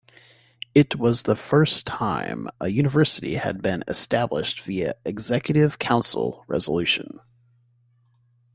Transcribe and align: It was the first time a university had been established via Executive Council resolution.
It 0.73 0.95
was 0.95 1.21
the 1.21 1.35
first 1.35 1.85
time 1.85 2.47
a 2.59 2.69
university 2.69 3.35
had 3.35 3.61
been 3.61 3.83
established 3.87 4.59
via 4.61 4.95
Executive 5.05 5.77
Council 5.77 6.43
resolution. 6.47 7.19